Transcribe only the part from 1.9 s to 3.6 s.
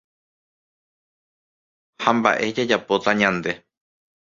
Ha mba'e jajapóta ñande.